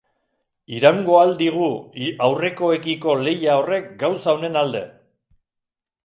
[0.75, 1.67] Iraungo ahal digu
[2.27, 4.81] aurrekoekiko lehia horrek gauza onen alde!